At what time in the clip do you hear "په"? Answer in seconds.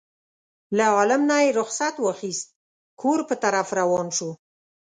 3.29-3.35